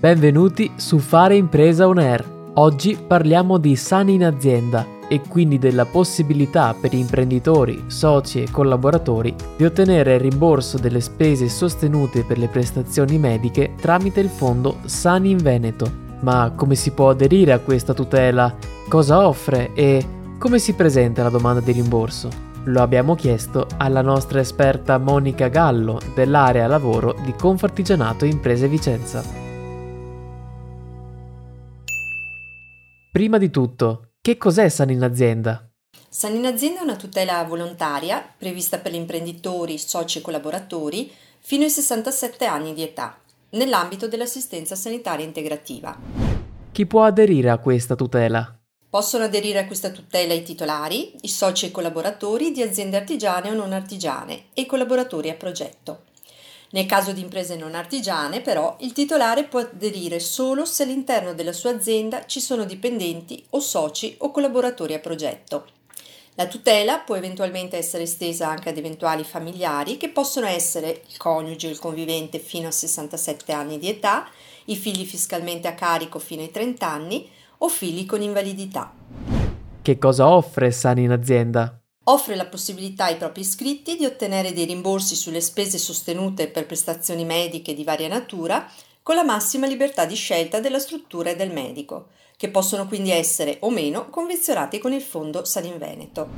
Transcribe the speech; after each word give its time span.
Benvenuti 0.00 0.72
su 0.76 0.96
Fare 0.96 1.36
Impresa 1.36 1.86
On 1.86 1.98
Air. 1.98 2.52
Oggi 2.54 2.96
parliamo 3.06 3.58
di 3.58 3.76
Sani 3.76 4.14
in 4.14 4.24
azienda 4.24 4.86
e 5.06 5.20
quindi 5.28 5.58
della 5.58 5.84
possibilità 5.84 6.72
per 6.72 6.94
imprenditori, 6.94 7.84
soci 7.88 8.42
e 8.42 8.50
collaboratori 8.50 9.34
di 9.58 9.66
ottenere 9.66 10.14
il 10.14 10.20
rimborso 10.20 10.78
delle 10.78 11.02
spese 11.02 11.50
sostenute 11.50 12.24
per 12.24 12.38
le 12.38 12.48
prestazioni 12.48 13.18
mediche 13.18 13.74
tramite 13.78 14.20
il 14.20 14.30
fondo 14.30 14.78
Sani 14.86 15.32
in 15.32 15.36
Veneto. 15.36 15.92
Ma 16.20 16.50
come 16.56 16.76
si 16.76 16.92
può 16.92 17.10
aderire 17.10 17.52
a 17.52 17.58
questa 17.58 17.92
tutela? 17.92 18.56
Cosa 18.88 19.28
offre 19.28 19.74
e 19.74 20.02
come 20.38 20.58
si 20.58 20.72
presenta 20.72 21.22
la 21.22 21.28
domanda 21.28 21.60
di 21.60 21.72
rimborso? 21.72 22.30
Lo 22.64 22.80
abbiamo 22.80 23.14
chiesto 23.14 23.66
alla 23.76 24.00
nostra 24.00 24.40
esperta 24.40 24.96
Monica 24.96 25.48
Gallo 25.48 26.00
dell'area 26.14 26.66
lavoro 26.66 27.14
di 27.22 27.34
Confartigianato 27.34 28.24
Imprese 28.24 28.66
Vicenza. 28.66 29.39
Prima 33.20 33.36
di 33.36 33.50
tutto, 33.50 34.12
che 34.22 34.38
cos'è 34.38 34.70
Sano 34.70 34.92
in 34.92 35.02
azienda? 35.02 35.68
Sano 36.08 36.36
in 36.36 36.46
azienda 36.46 36.80
è 36.80 36.84
una 36.84 36.96
tutela 36.96 37.44
volontaria 37.44 38.26
prevista 38.38 38.78
per 38.78 38.92
gli 38.92 38.94
imprenditori, 38.94 39.76
soci 39.76 40.16
e 40.16 40.20
collaboratori 40.22 41.12
fino 41.38 41.64
ai 41.64 41.68
67 41.68 42.46
anni 42.46 42.72
di 42.72 42.80
età, 42.80 43.20
nell'ambito 43.50 44.08
dell'assistenza 44.08 44.74
sanitaria 44.74 45.26
integrativa. 45.26 45.94
Chi 46.72 46.86
può 46.86 47.02
aderire 47.02 47.50
a 47.50 47.58
questa 47.58 47.94
tutela? 47.94 48.58
Possono 48.88 49.24
aderire 49.24 49.58
a 49.58 49.66
questa 49.66 49.90
tutela 49.90 50.32
i 50.32 50.42
titolari, 50.42 51.12
i 51.20 51.28
soci 51.28 51.66
e 51.66 51.70
collaboratori 51.70 52.52
di 52.52 52.62
aziende 52.62 52.96
artigiane 52.96 53.50
o 53.50 53.54
non 53.54 53.74
artigiane 53.74 54.44
e 54.54 54.62
i 54.62 54.66
collaboratori 54.66 55.28
a 55.28 55.34
progetto. 55.34 56.04
Nel 56.72 56.86
caso 56.86 57.12
di 57.12 57.20
imprese 57.20 57.56
non 57.56 57.74
artigiane, 57.74 58.40
però, 58.40 58.76
il 58.80 58.92
titolare 58.92 59.44
può 59.44 59.58
aderire 59.60 60.20
solo 60.20 60.64
se 60.64 60.84
all'interno 60.84 61.34
della 61.34 61.52
sua 61.52 61.70
azienda 61.70 62.26
ci 62.26 62.40
sono 62.40 62.64
dipendenti 62.64 63.44
o 63.50 63.60
soci 63.60 64.14
o 64.18 64.30
collaboratori 64.30 64.94
a 64.94 65.00
progetto. 65.00 65.66
La 66.34 66.46
tutela 66.46 67.00
può 67.00 67.16
eventualmente 67.16 67.76
essere 67.76 68.04
estesa 68.04 68.48
anche 68.48 68.68
ad 68.68 68.78
eventuali 68.78 69.24
familiari 69.24 69.96
che 69.96 70.10
possono 70.10 70.46
essere 70.46 71.02
il 71.08 71.16
coniuge 71.16 71.66
o 71.66 71.70
il 71.70 71.78
convivente 71.80 72.38
fino 72.38 72.68
a 72.68 72.70
67 72.70 73.52
anni 73.52 73.78
di 73.78 73.88
età, 73.88 74.28
i 74.66 74.76
figli 74.76 75.04
fiscalmente 75.04 75.66
a 75.66 75.74
carico 75.74 76.20
fino 76.20 76.42
ai 76.42 76.52
30 76.52 76.86
anni, 76.88 77.28
o 77.58 77.68
figli 77.68 78.06
con 78.06 78.22
invalidità. 78.22 78.94
Che 79.82 79.98
cosa 79.98 80.28
offre 80.28 80.70
Sani 80.70 81.02
in 81.02 81.10
azienda? 81.10 81.79
Offre 82.10 82.34
la 82.34 82.46
possibilità 82.46 83.04
ai 83.04 83.16
propri 83.16 83.42
iscritti 83.42 83.94
di 83.94 84.04
ottenere 84.04 84.52
dei 84.52 84.64
rimborsi 84.64 85.14
sulle 85.14 85.40
spese 85.40 85.78
sostenute 85.78 86.48
per 86.48 86.66
prestazioni 86.66 87.24
mediche 87.24 87.72
di 87.72 87.84
varia 87.84 88.08
natura 88.08 88.68
con 89.00 89.14
la 89.14 89.22
massima 89.22 89.68
libertà 89.68 90.06
di 90.06 90.16
scelta 90.16 90.58
della 90.58 90.80
struttura 90.80 91.30
e 91.30 91.36
del 91.36 91.52
medico, 91.52 92.08
che 92.36 92.50
possono 92.50 92.88
quindi 92.88 93.12
essere 93.12 93.58
o 93.60 93.70
meno 93.70 94.10
convenzionati 94.10 94.80
con 94.80 94.92
il 94.92 95.02
fondo 95.02 95.44
Sani 95.44 95.68
in 95.68 95.78
Veneto. 95.78 96.28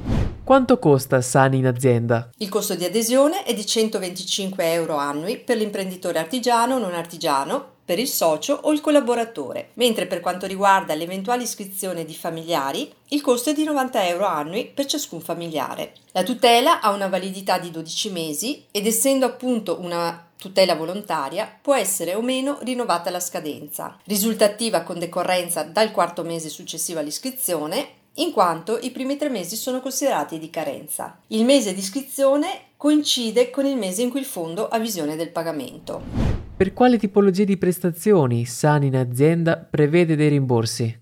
Quanto 0.44 0.78
costa 0.78 1.22
Sani 1.22 1.56
in 1.56 1.66
azienda? 1.66 2.28
Il 2.36 2.50
costo 2.50 2.74
di 2.74 2.84
adesione 2.84 3.44
è 3.44 3.54
di 3.54 3.64
125 3.64 4.72
euro 4.72 4.96
annui 4.96 5.38
per 5.38 5.56
l'imprenditore 5.56 6.18
artigiano 6.18 6.74
o 6.74 6.78
non 6.78 6.92
artigiano 6.92 7.71
per 7.84 7.98
il 7.98 8.08
socio 8.08 8.58
o 8.62 8.72
il 8.72 8.80
collaboratore, 8.80 9.70
mentre 9.74 10.06
per 10.06 10.20
quanto 10.20 10.46
riguarda 10.46 10.94
l'eventuale 10.94 11.42
iscrizione 11.42 12.04
di 12.04 12.14
familiari, 12.14 12.92
il 13.08 13.20
costo 13.20 13.50
è 13.50 13.54
di 13.54 13.64
90 13.64 14.06
euro 14.06 14.26
annui 14.26 14.66
per 14.66 14.86
ciascun 14.86 15.20
familiare. 15.20 15.92
La 16.12 16.22
tutela 16.22 16.80
ha 16.80 16.90
una 16.90 17.08
validità 17.08 17.58
di 17.58 17.70
12 17.70 18.10
mesi 18.10 18.64
ed 18.70 18.86
essendo 18.86 19.26
appunto 19.26 19.78
una 19.80 20.28
tutela 20.36 20.74
volontaria 20.74 21.56
può 21.62 21.74
essere 21.74 22.14
o 22.14 22.20
meno 22.20 22.58
rinnovata 22.62 23.10
la 23.10 23.20
scadenza. 23.20 23.98
Risulta 24.04 24.44
attiva 24.44 24.82
con 24.82 24.98
decorrenza 24.98 25.62
dal 25.62 25.92
quarto 25.92 26.24
mese 26.24 26.48
successivo 26.48 26.98
all'iscrizione 26.98 28.00
in 28.16 28.32
quanto 28.32 28.78
i 28.78 28.90
primi 28.90 29.16
tre 29.16 29.28
mesi 29.28 29.56
sono 29.56 29.80
considerati 29.80 30.38
di 30.38 30.50
carenza. 30.50 31.18
Il 31.28 31.44
mese 31.44 31.72
di 31.72 31.80
iscrizione 31.80 32.72
coincide 32.76 33.50
con 33.50 33.64
il 33.64 33.76
mese 33.76 34.02
in 34.02 34.10
cui 34.10 34.20
il 34.20 34.26
fondo 34.26 34.68
ha 34.68 34.78
visione 34.78 35.16
del 35.16 35.30
pagamento. 35.30 36.41
Per 36.62 36.74
quale 36.74 36.96
tipologia 36.96 37.42
di 37.42 37.56
prestazioni 37.56 38.46
Sani 38.46 38.86
in 38.86 38.94
azienda 38.94 39.56
prevede 39.56 40.14
dei 40.14 40.28
rimborsi? 40.28 40.96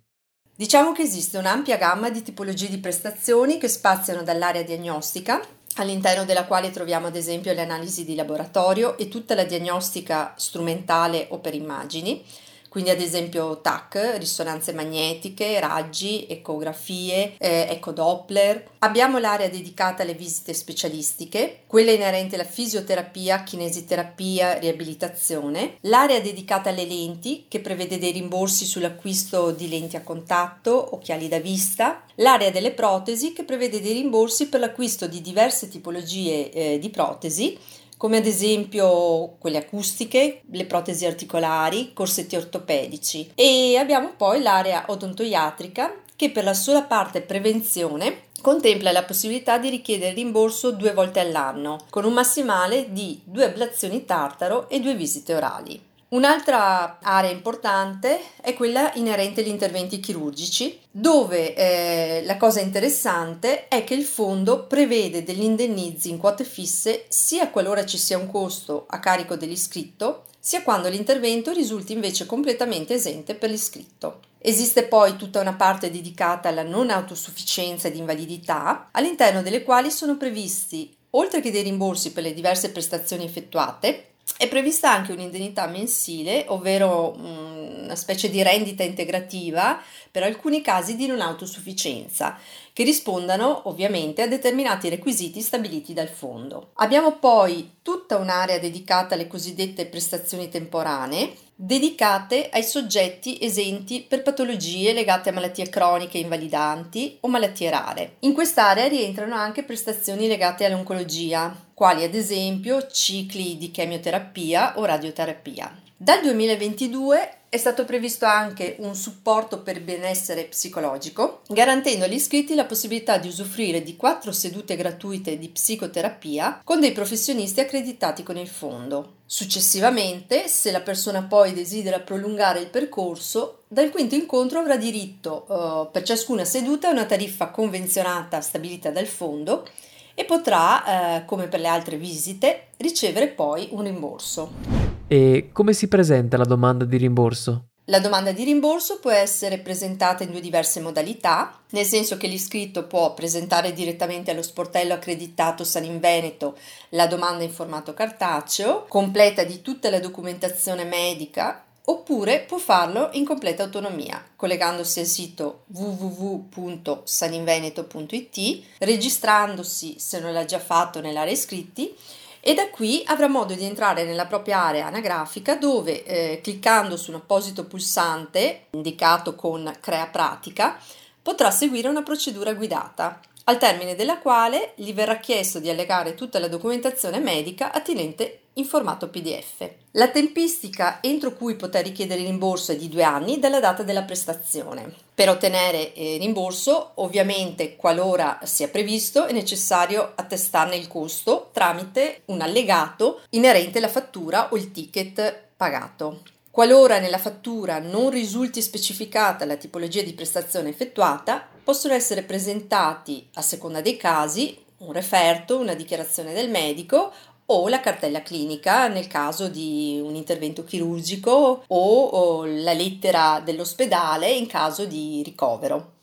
Diciamo 0.57 0.93
che 0.93 1.03
esiste 1.03 1.37
un'ampia 1.37 1.77
gamma 1.77 2.09
di 2.09 2.23
tipologie 2.23 2.71
di 2.71 2.79
prestazioni 2.79 3.59
che 3.59 3.69
spaziano 3.69 4.23
dall'area 4.23 4.63
diagnostica, 4.63 5.39
all'interno 5.75 6.25
della 6.25 6.47
quale 6.47 6.71
troviamo 6.71 7.09
ad 7.09 7.17
esempio 7.17 7.53
le 7.53 7.61
analisi 7.61 8.07
di 8.07 8.15
laboratorio 8.15 8.97
e 8.97 9.09
tutta 9.09 9.35
la 9.35 9.45
diagnostica 9.45 10.33
strumentale 10.39 11.27
o 11.29 11.41
per 11.41 11.53
immagini, 11.53 12.25
quindi 12.71 12.91
ad 12.91 13.01
esempio 13.01 13.61
TAC, 13.61 14.15
risonanze 14.19 14.73
magnetiche, 14.73 15.59
raggi, 15.59 16.25
ecografie, 16.29 17.35
eh, 17.37 17.67
ecodoppler. 17.69 18.69
Abbiamo 18.79 19.19
l'area 19.19 19.49
dedicata 19.49 20.05
alle 20.05 20.15
visite 20.15 20.55
specialistiche, 20.55 21.63
quella 21.67 21.91
inerente 21.91 22.37
alla 22.37 22.45
fisioterapia, 22.45 23.43
kinesiterapia, 23.43 24.59
riabilitazione, 24.61 25.79
l'area 25.81 26.21
dedicata 26.21 26.71
alle 26.71 26.87
lenti 26.87 27.47
che 27.49 27.59
prevede 27.59 27.99
dei 27.99 28.13
rimborsi 28.13 28.65
sull'acquisto 28.65 29.51
di 29.51 29.69
lenti 29.69 29.97
a 29.97 30.03
contatto, 30.03 30.95
occhiali 30.95 31.27
da 31.27 31.41
vista, 31.41 32.05
l'area 32.17 32.53
delle 32.53 32.71
protesi 32.71 33.33
che 33.33 33.43
prevede 33.43 33.81
dei 33.81 33.95
rimborsi 33.95 34.49
per 34.49 34.61
l'acquisto 34.61 35.09
di 35.09 35.21
diverse 35.21 35.69
tipologie 35.69 36.53
eh, 36.53 36.79
di 36.79 36.89
protesi 36.89 37.59
come 38.01 38.17
ad 38.17 38.25
esempio 38.25 39.37
quelle 39.39 39.59
acustiche, 39.59 40.41
le 40.51 40.65
protesi 40.65 41.05
articolari, 41.05 41.93
corsetti 41.93 42.35
ortopedici 42.35 43.33
e 43.35 43.77
abbiamo 43.77 44.15
poi 44.17 44.41
l'area 44.41 44.85
odontoiatrica 44.87 45.97
che 46.17 46.31
per 46.31 46.45
la 46.45 46.55
sola 46.55 46.81
parte 46.81 47.21
prevenzione 47.21 48.29
contempla 48.41 48.91
la 48.91 49.05
possibilità 49.05 49.59
di 49.59 49.69
richiedere 49.69 50.15
rimborso 50.15 50.71
due 50.71 50.95
volte 50.95 51.21
all'anno, 51.21 51.85
con 51.91 52.07
un 52.07 52.15
massimale 52.15 52.91
di 52.91 53.21
due 53.23 53.45
ablazioni 53.45 54.07
tartaro 54.07 54.71
e 54.71 54.81
due 54.81 54.95
visite 54.95 55.35
orali. 55.35 55.89
Un'altra 56.11 56.99
area 57.01 57.31
importante 57.31 58.21
è 58.41 58.55
quella 58.55 58.91
inerente 58.95 59.43
agli 59.43 59.49
interventi 59.49 60.01
chirurgici, 60.01 60.81
dove 60.91 61.55
eh, 61.55 62.25
la 62.25 62.37
cosa 62.37 62.59
interessante 62.59 63.69
è 63.69 63.85
che 63.85 63.95
il 63.95 64.05
fondo 64.05 64.67
prevede 64.67 65.23
degli 65.23 65.45
indennizi 65.45 66.11
in 66.11 66.19
quote 66.19 66.43
fisse 66.43 67.05
sia 67.07 67.51
qualora 67.51 67.87
ci 67.87 67.97
sia 67.97 68.19
un 68.19 68.29
costo 68.29 68.87
a 68.89 68.99
carico 68.99 69.37
dell'iscritto, 69.37 70.25
sia 70.41 70.65
quando 70.65 70.89
l'intervento 70.89 71.53
risulti 71.53 71.93
invece 71.93 72.27
completamente 72.27 72.95
esente 72.95 73.37
per 73.37 73.51
l'iscritto. 73.51 74.23
Esiste 74.39 74.83
poi 74.83 75.15
tutta 75.15 75.39
una 75.39 75.55
parte 75.55 75.93
dedicata 75.93 76.49
alla 76.49 76.65
non 76.65 76.91
autosufficienza 76.91 77.87
ed 77.87 77.95
invalidità, 77.95 78.89
all'interno 78.91 79.43
delle 79.43 79.63
quali 79.63 79.93
sono 79.93 80.17
previsti, 80.17 80.93
oltre 81.11 81.41
che 81.41 81.53
dei 81.53 81.63
rimborsi 81.63 82.11
per 82.11 82.25
le 82.25 82.35
diverse 82.35 82.73
prestazioni 82.73 83.23
effettuate, 83.23 84.07
è 84.41 84.49
prevista 84.49 84.91
anche 84.91 85.13
un'indennità 85.13 85.67
mensile, 85.67 86.47
ovvero 86.49 87.15
mm, 87.15 87.85
una 87.85 87.95
specie 87.95 88.31
di 88.31 88.43
rendita 88.43 88.83
integrativa 88.83 89.79
per 90.11 90.23
alcuni 90.23 90.63
casi 90.63 90.97
di 90.97 91.07
non 91.07 91.21
autosufficienza, 91.21 92.39
che 92.73 92.83
rispondano 92.83 93.69
ovviamente 93.69 94.23
a 94.23 94.27
determinati 94.27 94.89
requisiti 94.89 95.43
stabiliti 95.43 95.93
dal 95.93 96.09
fondo. 96.09 96.71
Abbiamo 96.77 97.19
poi 97.19 97.81
tutta 97.83 98.17
un'area 98.17 98.59
dedicata 98.59 99.13
alle 99.13 99.27
cosiddette 99.27 99.85
prestazioni 99.85 100.49
temporanee, 100.49 101.37
dedicate 101.63 102.49
ai 102.51 102.63
soggetti 102.63 103.37
esenti 103.39 104.01
per 104.01 104.23
patologie 104.23 104.95
legate 104.95 105.29
a 105.29 105.33
malattie 105.33 105.69
croniche 105.69 106.17
invalidanti 106.17 107.19
o 107.21 107.29
malattie 107.29 107.69
rare. 107.69 108.17
In 108.21 108.33
quest'area 108.33 108.89
rientrano 108.89 109.35
anche 109.35 109.63
prestazioni 109.63 110.27
legate 110.27 110.65
all'oncologia, 110.65 111.55
quali 111.75 112.03
ad 112.03 112.15
esempio 112.15 112.87
cicli 112.87 113.59
di 113.59 113.71
chemioterapia 113.71 114.79
o 114.79 114.87
radioterapia. 114.87 115.71
Dal 115.95 116.23
2022 116.23 117.40
è 117.51 117.57
stato 117.57 117.85
previsto 117.85 118.27
anche 118.27 118.77
un 118.79 118.95
supporto 118.95 119.63
per 119.63 119.83
benessere 119.83 120.45
psicologico, 120.45 121.41
garantendo 121.49 122.05
agli 122.05 122.15
iscritti 122.15 122.55
la 122.55 122.65
possibilità 122.65 123.19
di 123.19 123.27
usufruire 123.27 123.83
di 123.83 123.97
quattro 123.97 124.31
sedute 124.31 124.77
gratuite 124.77 125.37
di 125.37 125.49
psicoterapia 125.49 126.61
con 126.63 126.79
dei 126.79 126.93
professionisti 126.93 127.59
accreditati 127.59 128.23
con 128.23 128.37
il 128.37 128.47
fondo. 128.47 129.15
Successivamente, 129.27 130.47
se 130.47 130.71
la 130.71 130.81
persona 130.81 131.25
poi 131.25 131.53
desidera 131.53 131.99
prolungare 131.99 132.61
il 132.61 132.69
percorso, 132.69 133.63
dal 133.67 133.91
quinto 133.91 134.15
incontro 134.15 134.61
avrà 134.61 134.77
diritto 134.77 135.47
uh, 135.49 135.91
per 135.91 136.05
ciascuna 136.05 136.45
seduta 136.45 136.89
a 136.89 136.93
una 136.93 137.05
tariffa 137.05 137.49
convenzionata 137.49 138.41
stabilita 138.41 138.91
dal 138.91 139.07
fondo 139.07 139.67
e 140.15 140.25
potrà, 140.25 140.85
uh, 141.19 141.25
come 141.25 141.49
per 141.49 141.59
le 141.59 141.69
altre 141.69 141.97
visite, 141.97 142.69
ricevere 142.77 143.27
poi 143.27 143.67
un 143.73 143.83
rimborso. 143.83 144.80
E 145.13 145.49
come 145.51 145.73
si 145.73 145.89
presenta 145.89 146.37
la 146.37 146.45
domanda 146.45 146.85
di 146.85 146.97
rimborso? 146.97 147.71
La 147.87 147.99
domanda 147.99 148.31
di 148.31 148.45
rimborso 148.45 149.01
può 149.01 149.11
essere 149.11 149.59
presentata 149.59 150.23
in 150.23 150.31
due 150.31 150.39
diverse 150.39 150.79
modalità, 150.79 151.63
nel 151.71 151.85
senso 151.85 152.17
che 152.17 152.29
l'iscritto 152.29 152.87
può 152.87 153.13
presentare 153.13 153.73
direttamente 153.73 154.31
allo 154.31 154.43
sportello 154.43 154.95
accreditato 154.95 155.65
San 155.65 155.83
in 155.83 155.99
Veneto 155.99 156.57
la 156.91 157.09
domanda 157.09 157.43
in 157.43 157.51
formato 157.51 157.93
cartaceo, 157.93 158.85
completa 158.87 159.43
di 159.43 159.61
tutta 159.63 159.91
la 159.91 159.99
documentazione 159.99 160.85
medica 160.85 161.65
oppure 161.87 162.45
può 162.47 162.59
farlo 162.59 163.09
in 163.15 163.25
completa 163.25 163.65
autonomia, 163.65 164.25
collegandosi 164.37 165.01
al 165.01 165.07
sito 165.07 165.65
www.saninveneto.it, 165.75 168.63
registrandosi 168.79 169.97
se 169.99 170.21
non 170.21 170.33
l'ha 170.33 170.45
già 170.45 170.61
fatto 170.61 171.01
nell'area 171.01 171.33
iscritti 171.33 171.97
e 172.41 172.55
da 172.55 172.71
qui 172.71 173.03
avrà 173.07 173.29
modo 173.29 173.55
di 173.55 173.65
entrare 173.65 174.05
nella 174.05 174.27
propria 174.27 174.65
area 174.65 174.87
anagrafica 174.87 175.57
dove 175.57 176.05
eh, 176.05 176.41
cliccando 176.43 176.97
su 176.97 177.11
un 177.11 177.17
apposito 177.17 177.65
pulsante 177.65 178.67
indicato 178.71 179.35
con 179.35 179.71
Crea 179.81 180.07
pratica 180.07 180.79
potrà 181.23 181.51
seguire 181.51 181.89
una 181.89 182.03
procedura 182.03 182.55
guidata 182.55 183.21
al 183.45 183.59
termine 183.59 183.95
della 183.95 184.19
quale 184.19 184.73
gli 184.77 184.93
verrà 184.93 185.19
chiesto 185.19 185.59
di 185.59 185.71
allegare 185.71 186.15
tutta 186.15 186.39
la 186.39 186.49
documentazione 186.49 187.19
medica 187.19 187.73
attinente 187.73 188.41
in 188.55 188.65
formato 188.65 189.09
PDF. 189.09 189.69
La 189.93 190.09
tempistica 190.09 190.99
entro 191.01 191.35
cui 191.35 191.57
poter 191.57 191.85
richiedere 191.85 192.23
rimborso 192.23 192.73
è 192.73 192.77
di 192.77 192.89
due 192.89 193.03
anni 193.03 193.39
dalla 193.39 193.61
data 193.61 193.83
della 193.83 194.03
prestazione. 194.03 194.93
Per 195.15 195.29
ottenere 195.29 195.93
il 195.95 196.15
eh, 196.15 196.17
rimborso, 196.19 196.93
ovviamente, 196.97 197.77
qualora 197.77 198.39
sia 198.43 198.69
previsto, 198.69 199.27
è 199.27 199.33
necessario 199.33 200.13
attestarne 200.15 200.77
il 200.77 200.89
costo 200.89 201.51
tramite 201.53 202.23
un 202.27 202.41
allegato 202.41 203.21
inerente 203.31 203.79
alla 203.79 203.89
fattura 203.89 204.49
o 204.51 204.57
il 204.57 204.73
ticket 204.73 205.49
pagato. 205.57 206.21
Qualora 206.51 206.99
nella 206.99 207.19
fattura 207.19 207.79
non 207.79 208.11
risulti 208.11 208.61
specificata 208.61 209.45
la 209.45 209.57
tipologia 209.57 210.03
di 210.03 210.15
prestazione 210.15 210.69
effettuata, 210.69 211.47
possono 211.63 211.95
essere 211.95 212.23
presentati, 212.23 213.29
a 213.35 213.43
seconda 213.43 213.81
dei 213.81 213.97
casi, 213.97 214.59
un 214.79 214.93
referto, 214.93 215.59
una 215.59 215.75
dichiarazione 215.75 216.33
del 216.33 216.51
medico 216.51 217.13
o 217.47 217.69
la 217.69 217.81
cartella 217.81 218.23
clinica 218.23 218.89
nel 218.89 219.07
caso 219.07 219.49
di 219.49 220.01
un 220.03 220.15
intervento 220.15 220.65
chirurgico 220.65 221.65
o, 221.67 222.05
o 222.05 222.45
la 222.47 222.73
lettera 222.73 223.41
dell'ospedale 223.45 224.31
in 224.31 224.47
caso 224.47 224.85
di 224.85 225.23
ricovero. 225.25 225.99